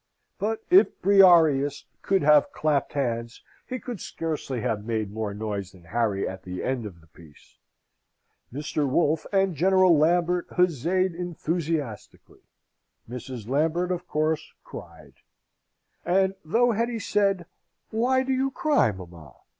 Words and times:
But 0.39 0.63
if 0.71 0.99
Briareus 1.03 1.85
could 2.01 2.23
have 2.23 2.51
clapped 2.51 2.93
hands, 2.93 3.43
he 3.69 3.77
could 3.77 4.01
scarcely 4.01 4.61
have 4.61 4.83
made 4.83 5.11
more 5.13 5.31
noise 5.31 5.73
than 5.73 5.83
Harry 5.83 6.27
at 6.27 6.41
the 6.41 6.63
end 6.63 6.87
of 6.87 7.01
the 7.01 7.05
piece. 7.05 7.59
Mr. 8.51 8.89
Wolfe 8.89 9.27
and 9.31 9.53
General 9.53 9.95
Lambert 9.95 10.47
huzzayed 10.53 11.13
enthusiastically. 11.13 12.41
Mrs. 13.07 13.47
Lambert, 13.47 13.91
of 13.91 14.07
course, 14.07 14.53
cried: 14.63 15.17
and 16.03 16.33
though 16.43 16.71
Hetty 16.71 16.97
said, 16.97 17.45
"Why 17.91 18.23
do 18.23 18.33
you 18.33 18.49
cry, 18.49 18.91
mamma? 18.91 19.35